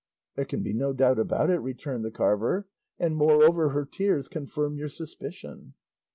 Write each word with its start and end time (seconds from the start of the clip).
"There 0.35 0.45
can 0.45 0.63
be 0.63 0.73
no 0.73 0.93
doubt 0.93 1.19
about 1.19 1.51
it," 1.51 1.59
returned 1.59 2.03
the 2.03 2.09
carver, 2.09 2.67
"and 2.97 3.15
moreover 3.15 3.69
her 3.69 3.85
tears 3.85 4.27
confirm 4.27 4.75
your 4.75 4.89
suspicion." 4.89 5.75